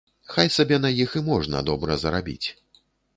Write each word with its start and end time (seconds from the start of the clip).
Хай 0.35 0.47
сабе 0.53 0.79
на 0.85 0.89
іх 1.03 1.13
і 1.21 1.21
можна 1.27 1.61
добра 1.69 1.99
зарабіць. 2.05 2.47